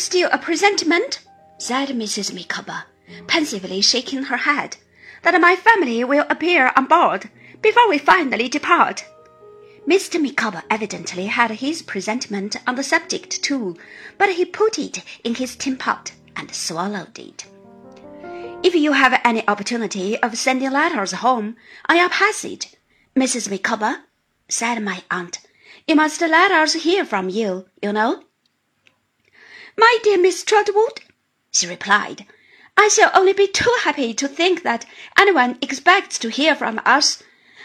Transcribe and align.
still 0.00 0.30
a 0.32 0.38
presentiment, 0.38 1.20
said 1.58 1.90
Mrs. 1.90 2.32
Micawber, 2.32 2.84
pensively 3.26 3.80
shaking 3.80 4.24
her 4.24 4.38
head, 4.38 4.76
that 5.22 5.40
my 5.40 5.56
family 5.56 6.02
will 6.04 6.24
appear 6.30 6.72
on 6.76 6.86
board 6.86 7.30
before 7.60 7.88
we 7.88 7.98
finally 7.98 8.48
depart. 8.48 9.04
Mr. 9.86 10.20
Micawber 10.20 10.62
evidently 10.70 11.26
had 11.26 11.50
his 11.50 11.82
presentiment 11.82 12.56
on 12.66 12.76
the 12.76 12.82
subject 12.82 13.42
too, 13.42 13.76
but 14.18 14.30
he 14.30 14.44
put 14.44 14.78
it 14.78 15.02
in 15.24 15.34
his 15.34 15.56
tin 15.56 15.76
pot 15.76 16.12
and 16.36 16.54
swallowed 16.54 17.18
it. 17.18 17.46
If 18.62 18.74
you 18.74 18.92
have 18.92 19.20
any 19.24 19.46
opportunity 19.48 20.18
of 20.18 20.38
sending 20.38 20.70
letters 20.70 21.12
home 21.12 21.56
on 21.88 21.96
your 21.96 22.10
passage, 22.10 22.74
Mrs. 23.16 23.50
Micawber, 23.50 24.04
said 24.48 24.82
my 24.82 25.02
aunt, 25.10 25.40
you 25.86 25.96
must 25.96 26.20
let 26.20 26.52
us 26.52 26.74
hear 26.74 27.04
from 27.04 27.28
you, 27.28 27.66
you 27.82 27.92
know. 27.92 28.22
My 29.80 29.96
dear 30.02 30.18
Miss 30.18 30.44
Trotwood, 30.44 31.00
she 31.50 31.66
replied, 31.66 32.26
I 32.76 32.88
shall 32.88 33.10
only 33.14 33.32
be 33.32 33.46
too 33.46 33.74
happy 33.80 34.12
to 34.12 34.28
think 34.28 34.62
that 34.62 34.84
anyone 35.16 35.56
expects 35.62 36.18
to 36.18 36.28
hear 36.28 36.54
from 36.54 36.82
us. 36.84 37.22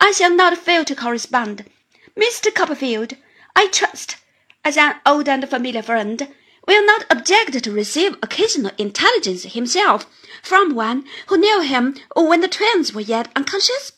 I 0.00 0.12
shall 0.12 0.30
not 0.30 0.56
fail 0.56 0.84
to 0.84 0.94
correspond. 0.94 1.68
Mr. 2.16 2.54
Copperfield, 2.54 3.16
I 3.56 3.66
trust, 3.66 4.18
as 4.64 4.76
an 4.76 5.00
old 5.04 5.28
and 5.28 5.50
familiar 5.50 5.82
friend, 5.82 6.32
will 6.68 6.86
not 6.86 7.06
object 7.10 7.64
to 7.64 7.72
receive 7.72 8.14
occasional 8.22 8.70
intelligence 8.78 9.42
himself 9.42 10.06
from 10.44 10.76
one 10.76 11.06
who 11.26 11.36
knew 11.36 11.60
him 11.60 11.96
when 12.14 12.40
the 12.40 12.46
twins 12.46 12.92
were 12.92 13.00
yet 13.00 13.32
unconscious? 13.34 13.90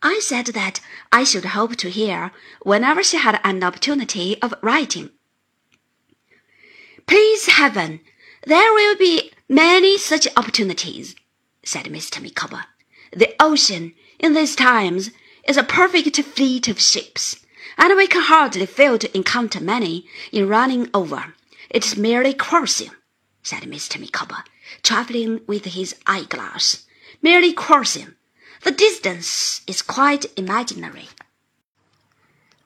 I 0.00 0.20
said 0.22 0.46
that 0.54 0.78
I 1.10 1.24
should 1.24 1.46
hope 1.46 1.74
to 1.78 1.90
hear 1.90 2.30
whenever 2.62 3.02
she 3.02 3.16
had 3.16 3.40
an 3.42 3.64
opportunity 3.64 4.40
of 4.40 4.54
writing. 4.62 5.10
Please 7.06 7.46
heaven, 7.46 8.00
there 8.44 8.72
will 8.72 8.96
be 8.96 9.30
many 9.48 9.96
such 9.98 10.28
opportunities, 10.36 11.14
said 11.64 11.86
Mr. 11.86 12.20
Micawber. 12.20 12.64
The 13.12 13.34
ocean, 13.40 13.94
in 14.18 14.34
these 14.34 14.56
times, 14.56 15.10
is 15.46 15.56
a 15.56 15.62
perfect 15.62 16.16
fleet 16.16 16.68
of 16.68 16.80
ships, 16.80 17.44
and 17.78 17.96
we 17.96 18.06
can 18.06 18.22
hardly 18.22 18.66
fail 18.66 18.98
to 18.98 19.16
encounter 19.16 19.60
many 19.60 20.06
in 20.32 20.48
running 20.48 20.90
over. 20.92 21.34
It's 21.70 21.96
merely 21.96 22.34
crossing, 22.34 22.90
said 23.42 23.62
Mr. 23.62 24.00
Micawber, 24.00 24.44
travelling 24.82 25.40
with 25.46 25.64
his 25.66 25.94
eyeglass. 26.06 26.86
Merely 27.22 27.52
crossing. 27.52 28.14
The 28.64 28.72
distance 28.72 29.60
is 29.66 29.82
quite 29.82 30.26
imaginary. 30.36 31.08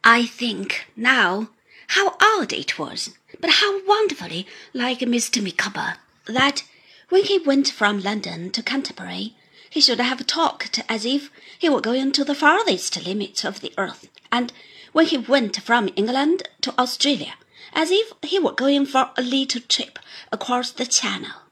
I 0.02 0.24
think 0.24 0.86
now 0.96 1.50
how 1.94 2.16
odd 2.20 2.52
it 2.52 2.78
was, 2.78 3.10
but 3.40 3.50
how 3.50 3.84
wonderfully 3.84 4.46
like 4.72 5.00
Mr. 5.00 5.42
Micawber, 5.42 5.96
that 6.26 6.62
when 7.08 7.24
he 7.24 7.38
went 7.38 7.68
from 7.68 8.00
London 8.00 8.52
to 8.52 8.62
Canterbury, 8.62 9.34
he 9.68 9.80
should 9.80 9.98
have 9.98 10.24
talked 10.24 10.80
as 10.88 11.04
if 11.04 11.32
he 11.58 11.68
were 11.68 11.80
going 11.80 12.12
to 12.12 12.24
the 12.24 12.34
farthest 12.34 13.04
limits 13.04 13.44
of 13.44 13.60
the 13.60 13.72
earth, 13.76 14.08
and 14.30 14.52
when 14.92 15.06
he 15.06 15.18
went 15.18 15.56
from 15.62 15.90
England 15.96 16.44
to 16.60 16.72
Australia, 16.78 17.34
as 17.72 17.90
if 17.90 18.12
he 18.22 18.38
were 18.38 18.52
going 18.52 18.86
for 18.86 19.10
a 19.16 19.22
little 19.22 19.60
trip 19.62 19.98
across 20.30 20.70
the 20.70 20.86
Channel. 20.86 21.42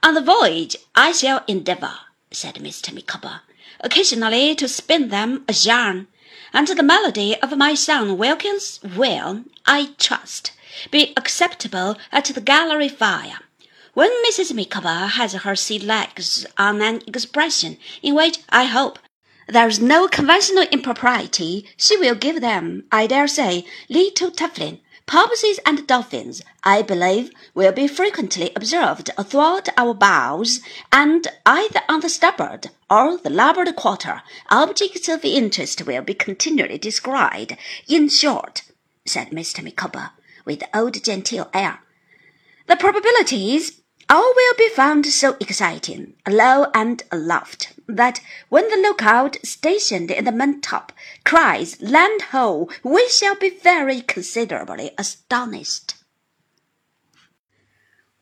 On 0.00 0.14
the 0.14 0.20
voyage, 0.20 0.76
I 0.94 1.10
shall 1.10 1.42
endeavour, 1.48 1.98
said 2.30 2.54
Mr. 2.54 2.94
Micawber, 2.94 3.40
occasionally 3.80 4.54
to 4.54 4.68
spin 4.68 5.08
them 5.08 5.44
a 5.48 5.52
yarn, 5.52 6.06
and 6.52 6.68
the 6.68 6.82
melody 6.82 7.36
of 7.42 7.56
my 7.56 7.74
son 7.74 8.16
Wilkins 8.16 8.80
will, 8.82 9.44
I 9.66 9.90
trust, 9.98 10.52
be 10.90 11.12
acceptable 11.16 11.96
at 12.12 12.26
the 12.26 12.40
gallery 12.40 12.88
fire. 12.88 13.40
When 13.94 14.10
Mrs. 14.24 14.54
Micawber 14.54 15.06
has 15.08 15.32
her 15.32 15.56
sea 15.56 15.78
legs 15.78 16.46
on 16.56 16.80
an 16.80 17.02
expression 17.06 17.78
in 18.02 18.14
which 18.14 18.38
I 18.48 18.64
hope 18.64 18.98
there's 19.48 19.80
no 19.80 20.06
conventional 20.06 20.64
impropriety, 20.70 21.66
she 21.76 21.96
will 21.96 22.14
give 22.14 22.40
them, 22.40 22.84
I 22.92 23.08
dare 23.08 23.26
say, 23.26 23.64
little 23.88 24.30
Tafflin 24.30 24.78
Porpoises 25.10 25.58
and 25.66 25.88
dolphins, 25.88 26.40
I 26.62 26.82
believe, 26.82 27.32
will 27.52 27.72
be 27.72 27.88
frequently 27.88 28.52
observed 28.54 29.10
athwart 29.18 29.68
our 29.76 29.92
bows, 29.92 30.60
and 30.92 31.26
either 31.44 31.80
on 31.88 31.98
the 31.98 32.08
starboard 32.08 32.68
or 32.88 33.18
the 33.18 33.28
larboard 33.28 33.74
quarter, 33.74 34.22
objects 34.50 35.08
of 35.08 35.24
interest 35.24 35.84
will 35.84 36.02
be 36.02 36.14
continually 36.14 36.78
descried. 36.78 37.58
In 37.88 38.08
short, 38.08 38.62
said 39.04 39.30
Mr. 39.30 39.64
Micawber, 39.64 40.12
with 40.44 40.62
old 40.72 41.02
genteel 41.02 41.50
air, 41.52 41.80
the 42.68 42.76
probabilities 42.76 43.79
all 44.10 44.32
will 44.34 44.54
be 44.58 44.68
found 44.70 45.06
so 45.06 45.36
exciting, 45.38 46.14
alow 46.26 46.66
and 46.74 47.04
aloft, 47.12 47.72
that 47.86 48.20
when 48.48 48.68
the 48.68 48.76
lookout 48.76 49.36
stationed 49.44 50.10
in 50.10 50.24
the 50.24 50.32
maintop 50.32 50.90
cries 51.24 51.80
land 51.80 52.22
ho, 52.32 52.68
we 52.82 53.08
shall 53.08 53.36
be 53.36 53.50
very 53.50 54.00
considerably 54.00 54.90
astonished. 54.98 55.94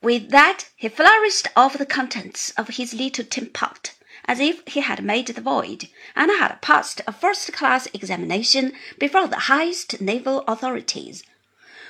With 0.03 0.29
that, 0.29 0.67
he 0.77 0.91
flourished 0.91 1.49
off 1.57 1.79
the 1.79 1.87
contents 1.87 2.51
of 2.51 2.69
his 2.69 2.93
little 2.93 3.25
tin 3.25 3.47
pot, 3.47 3.95
as 4.27 4.41
if 4.41 4.63
he 4.67 4.81
had 4.81 5.03
made 5.03 5.29
the 5.29 5.41
void 5.41 5.89
and 6.15 6.31
had 6.31 6.61
passed 6.61 7.01
a 7.07 7.13
first-class 7.13 7.89
examination 7.95 8.73
before 8.99 9.27
the 9.27 9.49
highest 9.49 10.03
naval 10.03 10.45
authorities. 10.47 11.25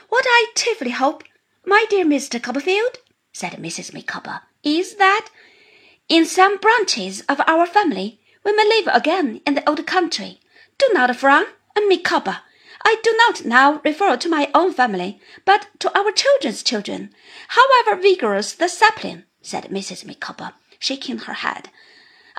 What 0.09 0.25
I 0.27 0.53
chiefly 0.55 0.93
hope, 0.93 1.25
my 1.67 1.85
dear 1.91 2.05
Mr. 2.05 2.41
Copperfield, 2.41 2.99
said 3.39 3.53
Mrs. 3.53 3.95
Micawber, 3.95 4.41
is 4.65 4.97
that 4.97 5.29
in 6.09 6.27
some 6.27 6.59
branches 6.59 7.21
of 7.29 7.41
our 7.47 7.67
family 7.67 8.19
we 8.45 8.53
may 8.53 8.65
live 8.65 8.89
again 8.93 9.41
in 9.47 9.55
the 9.55 9.69
old 9.69 9.87
country. 9.87 10.41
Do 10.77 10.91
not 10.93 11.15
frown, 11.15 11.45
Micawber. 11.89 12.39
I 12.85 12.97
do 13.05 13.15
not 13.17 13.45
now 13.45 13.81
refer 13.85 14.17
to 14.17 14.29
my 14.29 14.51
own 14.55 14.73
family, 14.73 15.21
but 15.45 15.69
to 15.79 15.97
our 15.97 16.11
children's 16.11 16.65
children. 16.65 17.11
However 17.49 18.03
vigorous 18.03 18.55
the 18.55 18.69
sapling, 18.69 19.23
said 19.41 19.65
Mrs. 19.71 20.05
Micawber, 20.05 20.55
shaking 20.81 21.19
her 21.19 21.35
head, 21.35 21.71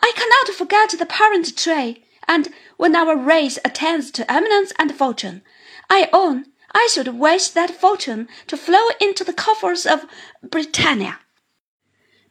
I 0.03 0.11
cannot 0.17 0.57
forget 0.57 0.89
the 0.89 1.05
parent 1.05 1.57
tree, 1.57 2.03
and 2.27 2.49
when 2.75 2.93
our 2.93 3.15
race 3.15 3.57
attains 3.63 4.11
to 4.11 4.29
eminence 4.29 4.73
and 4.77 4.93
fortune, 4.93 5.43
I 5.89 6.09
own 6.11 6.47
I 6.71 6.87
should 6.91 7.19
wish 7.19 7.49
that 7.49 7.79
fortune 7.79 8.27
to 8.47 8.57
flow 8.57 8.89
into 9.01 9.23
the 9.23 9.33
coffers 9.33 9.85
of 9.85 10.05
Britannia. 10.43 11.19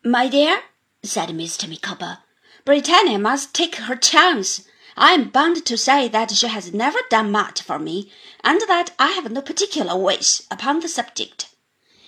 My 0.04 0.28
dear, 0.28 0.62
said 1.02 1.30
Mr. 1.30 1.68
Micawber, 1.68 2.18
Britannia 2.64 3.18
must 3.18 3.54
take 3.54 3.76
her 3.76 3.96
chance. 3.96 4.66
I 4.96 5.12
am 5.12 5.30
bound 5.30 5.64
to 5.66 5.76
say 5.76 6.08
that 6.08 6.30
she 6.30 6.48
has 6.48 6.72
never 6.72 6.98
done 7.10 7.30
much 7.30 7.62
for 7.62 7.78
me, 7.78 8.12
and 8.44 8.60
that 8.68 8.90
I 8.98 9.08
have 9.08 9.30
no 9.30 9.42
particular 9.42 9.96
wish 9.96 10.42
upon 10.50 10.80
the 10.80 10.88
subject. 10.88 11.48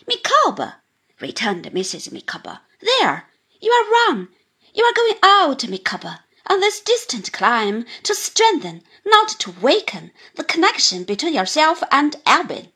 Micawber, 0.06 0.74
returned 1.20 1.64
Mrs. 1.64 2.12
Micawber, 2.12 2.60
there, 2.80 3.28
you 3.60 3.70
are 3.72 4.12
wrong. 4.12 4.28
You 4.72 4.84
are 4.84 4.92
going 4.94 5.18
out, 5.22 5.68
Micawber 5.68 6.20
on 6.46 6.60
this 6.60 6.80
distant 6.80 7.32
clime 7.32 7.84
to 8.02 8.14
strengthen, 8.14 8.82
not 9.04 9.28
to 9.40 9.50
weaken, 9.50 10.10
the 10.36 10.44
connection 10.44 11.04
between 11.04 11.34
yourself 11.34 11.82
and 11.92 12.16
Albion. 12.26 12.72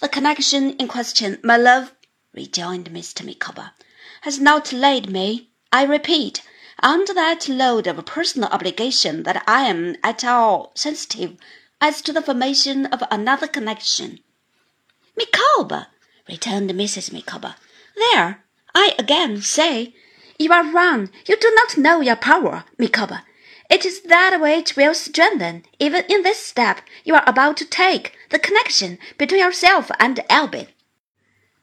The 0.00 0.08
connection 0.08 0.70
in 0.76 0.88
question, 0.88 1.38
my 1.42 1.56
love, 1.56 1.94
rejoined 2.32 2.90
Mr. 2.90 3.24
Micawber, 3.24 3.72
has 4.22 4.40
not 4.40 4.72
laid 4.72 5.08
me, 5.08 5.50
I 5.72 5.84
repeat, 5.84 6.42
under 6.82 7.14
that 7.14 7.48
load 7.48 7.86
of 7.86 8.04
personal 8.04 8.48
obligation 8.48 9.22
that 9.22 9.44
I 9.46 9.62
am 9.62 9.96
at 10.02 10.24
all 10.24 10.72
sensitive 10.74 11.36
as 11.80 12.02
to 12.02 12.12
the 12.12 12.22
formation 12.22 12.86
of 12.86 13.02
another 13.10 13.46
connection. 13.46 14.18
Micawber, 15.16 15.86
returned 16.28 16.70
Mrs. 16.70 17.12
Micawber, 17.12 17.54
there, 17.96 18.44
I 18.74 18.94
again 18.98 19.40
say 19.42 19.94
you 20.38 20.52
are 20.52 20.72
wrong. 20.72 21.10
You 21.26 21.36
do 21.36 21.52
not 21.54 21.78
know 21.78 22.00
your 22.00 22.16
power, 22.16 22.64
Micawber. 22.78 23.22
It 23.70 23.84
is 23.86 24.02
that 24.02 24.40
which 24.40 24.76
will 24.76 24.94
strengthen, 24.94 25.64
even 25.78 26.04
in 26.08 26.22
this 26.22 26.44
step 26.44 26.80
you 27.04 27.14
are 27.14 27.24
about 27.26 27.56
to 27.58 27.64
take, 27.64 28.16
the 28.30 28.38
connection 28.38 28.98
between 29.16 29.40
yourself 29.40 29.90
and 29.98 30.20
Albion. 30.28 30.68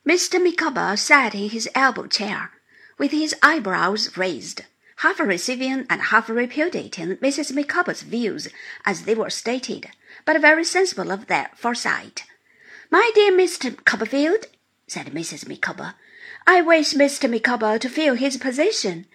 Mr. 0.08 0.42
Micawber 0.44 0.98
sat 0.98 1.36
in 1.36 1.50
his 1.50 1.70
elbow 1.76 2.08
chair, 2.08 2.52
with 2.98 3.12
his 3.12 3.36
eyebrows 3.44 4.18
raised, 4.18 4.64
half 4.98 5.20
receiving 5.20 5.86
and 5.90 6.02
half 6.02 6.28
repudiating 6.28 7.18
Mrs. 7.18 7.54
Micawber's 7.54 8.02
views 8.02 8.48
as 8.86 9.04
they 9.04 9.14
were 9.14 9.30
stated, 9.30 9.92
but 10.26 10.42
very 10.42 10.64
sensible 10.64 11.12
of 11.12 11.28
their 11.28 11.52
foresight. 11.56 12.24
My 12.90 13.12
dear 13.14 13.32
Mr. 13.32 13.84
Copperfield, 13.86 14.48
said 14.88 15.08
Mrs. 15.08 15.48
Micawber, 15.48 15.94
I 16.48 16.62
wish 16.62 16.94
Mr. 16.94 17.30
Micawber 17.30 17.78
to 17.78 17.90
feel 17.90 18.16
his 18.16 18.38
position. 18.38 19.06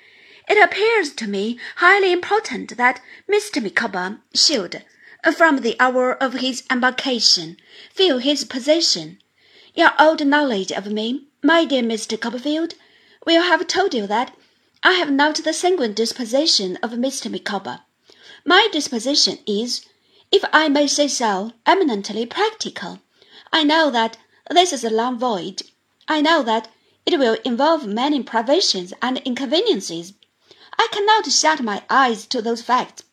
It 0.49 0.63
appears 0.63 1.13
to 1.15 1.27
me 1.27 1.59
highly 1.77 2.13
important 2.13 2.77
that 2.77 3.01
Mr. 3.29 3.61
Micawber 3.61 4.21
should, 4.33 4.85
from 5.37 5.59
the 5.59 5.75
hour 5.81 6.15
of 6.23 6.35
his 6.35 6.63
embarkation, 6.71 7.57
feel 7.93 8.19
his 8.19 8.45
position. 8.45 9.19
Your 9.75 9.91
old 9.99 10.25
knowledge 10.25 10.71
of 10.71 10.87
me, 10.87 11.27
my 11.43 11.65
dear 11.65 11.83
Mr. 11.83 12.21
Copperfield, 12.21 12.75
will 13.27 13.43
have 13.43 13.67
told 13.67 13.93
you 13.93 14.07
that 14.07 14.37
I 14.85 14.93
have 14.93 15.11
not 15.11 15.43
the 15.43 15.53
sanguine 15.53 15.95
disposition 15.95 16.77
of 16.77 16.93
Mr. 16.93 17.29
Micawber. 17.29 17.81
My 18.45 18.69
disposition 18.71 19.39
is, 19.47 19.85
if 20.31 20.45
I 20.53 20.69
may 20.69 20.87
say 20.87 21.09
so, 21.09 21.53
eminently 21.67 22.25
practical. 22.25 23.01
I 23.53 23.65
know 23.65 23.91
that 23.91 24.17
this 24.49 24.73
is 24.73 24.85
a 24.85 24.91
long 24.91 25.19
voyage. 25.19 25.65
I 26.07 26.21
know 26.21 26.45
that 26.45 26.69
it 27.07 27.19
will 27.19 27.39
involve 27.45 27.87
many 27.87 28.23
privations 28.23 28.93
and 29.01 29.19
inconveniences. 29.19 30.13
I 30.77 30.89
cannot 30.91 31.31
shut 31.31 31.63
my 31.63 31.85
eyes 31.89 32.27
to 32.27 32.43
those 32.43 32.63
facts. 32.63 33.05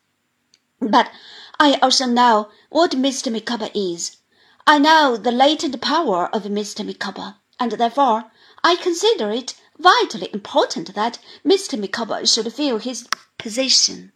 But 0.82 1.12
I 1.60 1.76
also 1.76 2.08
know 2.08 2.50
what 2.70 2.92
Mr. 2.92 3.32
Micawber 3.32 3.70
is. 3.76 4.18
I 4.66 4.80
know 4.80 5.16
the 5.16 5.32
latent 5.32 5.80
power 5.80 6.28
of 6.34 6.44
Mr. 6.44 6.84
Micawber, 6.84 7.36
and 7.60 7.74
therefore 7.74 8.32
I 8.64 8.76
consider 8.78 9.30
it 9.30 9.56
vitally 9.78 10.30
important 10.34 10.96
that 10.96 11.20
Mr. 11.46 11.80
Micawber 11.80 12.26
should 12.26 12.52
feel 12.54 12.80
his 12.80 13.08
position. 13.38 14.12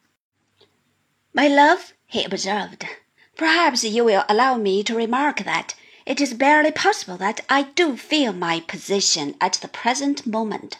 My 1.33 1.47
love, 1.47 1.93
he 2.07 2.23
observed, 2.23 2.85
perhaps 3.35 3.83
you 3.83 4.03
will 4.05 4.23
allow 4.27 4.57
me 4.57 4.83
to 4.83 4.95
remark 4.95 5.43
that 5.43 5.75
it 6.07 6.21
is 6.21 6.33
barely 6.33 6.71
possible 6.71 7.17
that 7.17 7.41
I 7.49 7.63
do 7.63 7.97
feel 7.97 8.31
my 8.31 8.61
position 8.61 9.35
at 9.41 9.53
the 9.61 9.67
present 9.67 10.25
moment. 10.25 10.77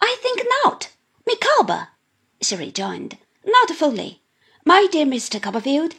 I 0.00 0.16
think 0.22 0.40
not, 0.62 0.90
Micawber, 1.26 1.88
she 2.40 2.54
rejoined. 2.54 3.18
Not 3.44 3.70
fully. 3.70 4.22
My 4.64 4.86
dear 4.90 5.04
Mr. 5.04 5.42
Copperfield, 5.42 5.96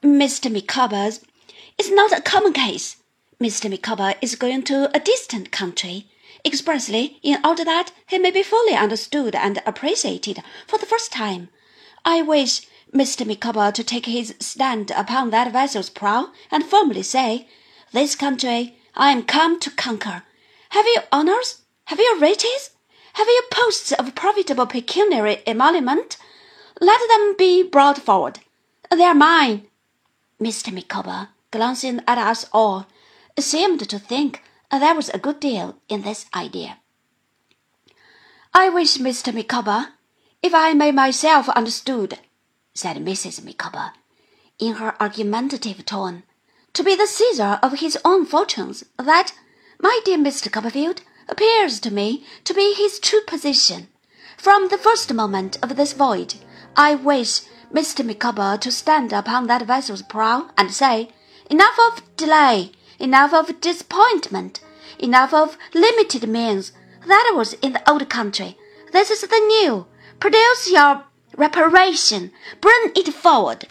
Mr. 0.00 0.48
Micawber's 0.48 1.24
is 1.76 1.90
not 1.90 2.16
a 2.16 2.20
common 2.20 2.52
case. 2.52 2.98
Mr. 3.40 3.68
Micawber 3.68 4.14
is 4.22 4.36
going 4.36 4.62
to 4.62 4.96
a 4.96 5.00
distant 5.00 5.50
country, 5.50 6.06
expressly 6.44 7.18
in 7.24 7.44
order 7.44 7.64
that 7.64 7.90
he 8.06 8.16
may 8.16 8.30
be 8.30 8.44
fully 8.44 8.74
understood 8.74 9.34
and 9.34 9.60
appreciated 9.66 10.40
for 10.68 10.78
the 10.78 10.86
first 10.86 11.10
time. 11.10 11.48
I 12.04 12.22
wish 12.22 12.60
Mr. 12.94 13.26
Micawber 13.26 13.72
to 13.72 13.82
take 13.82 14.06
his 14.06 14.36
stand 14.38 14.92
upon 14.92 15.30
that 15.30 15.50
vessel's 15.52 15.90
prow 15.90 16.30
and 16.52 16.64
firmly 16.64 17.02
say, 17.02 17.48
This 17.92 18.14
country 18.14 18.76
I 18.94 19.12
am 19.12 19.22
come 19.22 19.58
to 19.60 19.70
conquer. 19.70 20.22
Have 20.70 20.86
you 20.86 21.00
honours? 21.12 21.62
Have 21.86 21.98
you 21.98 22.18
riches? 22.20 22.70
Have 23.14 23.26
you 23.26 23.42
posts 23.50 23.92
of 23.92 24.14
profitable 24.14 24.66
pecuniary 24.66 25.42
emolument? 25.46 26.18
Let 26.80 27.00
them 27.08 27.34
be 27.38 27.62
brought 27.62 27.98
forward. 27.98 28.40
They 28.90 29.04
are 29.04 29.14
mine. 29.14 29.66
Mr. 30.40 30.72
Micawber, 30.72 31.28
glancing 31.50 32.00
at 32.06 32.18
us 32.18 32.46
all, 32.52 32.86
seemed 33.38 33.88
to 33.88 33.98
think 33.98 34.42
there 34.70 34.94
was 34.94 35.08
a 35.08 35.18
good 35.18 35.40
deal 35.40 35.76
in 35.88 36.02
this 36.02 36.26
idea. 36.34 36.78
I 38.52 38.68
wish 38.68 38.98
Mr. 38.98 39.32
Micawber, 39.32 39.88
if 40.42 40.54
I 40.54 40.74
may 40.74 40.92
myself 40.92 41.48
understood, 41.50 42.18
said 42.74 42.96
Mrs. 42.98 43.44
Micawber, 43.44 43.92
in 44.58 44.74
her 44.74 45.00
argumentative 45.00 45.84
tone, 45.84 46.22
to 46.78 46.84
be 46.84 46.94
the 46.94 47.08
Caesar 47.08 47.58
of 47.60 47.80
his 47.80 47.98
own 48.04 48.24
fortunes, 48.24 48.84
that, 48.98 49.32
my 49.80 50.00
dear 50.04 50.16
Mr. 50.16 50.48
Copperfield, 50.48 51.00
appears 51.28 51.80
to 51.80 51.92
me 51.92 52.24
to 52.44 52.54
be 52.54 52.72
his 52.72 53.00
true 53.00 53.20
position. 53.26 53.88
From 54.36 54.68
the 54.68 54.78
first 54.78 55.12
moment 55.12 55.58
of 55.60 55.74
this 55.74 55.92
voyage, 55.92 56.36
I 56.76 56.94
wish 56.94 57.40
Mr. 57.74 58.06
Micawber 58.06 58.58
to 58.58 58.70
stand 58.70 59.12
upon 59.12 59.48
that 59.48 59.66
vessel's 59.66 60.02
prow 60.02 60.50
and 60.56 60.72
say, 60.72 61.08
Enough 61.50 61.76
of 61.88 62.16
delay, 62.16 62.70
enough 63.00 63.34
of 63.34 63.60
disappointment, 63.60 64.60
enough 65.00 65.34
of 65.34 65.58
limited 65.74 66.28
means. 66.28 66.70
That 67.08 67.32
was 67.34 67.54
in 67.54 67.72
the 67.72 67.90
old 67.90 68.08
country. 68.08 68.56
This 68.92 69.10
is 69.10 69.22
the 69.22 69.62
new. 69.64 69.88
Produce 70.20 70.70
your 70.70 71.02
reparation. 71.36 72.30
Bring 72.60 72.92
it 72.94 73.12
forward. 73.12 73.66